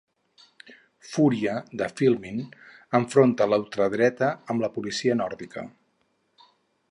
"Furia", 1.09 1.53
de 1.81 1.89
Filmin, 1.99 2.39
enfronta 3.01 3.49
la 3.53 3.61
ultradreta 3.65 4.33
amb 4.55 4.67
la 4.67 4.71
policia 4.79 5.21
nòrdica. 5.23 5.67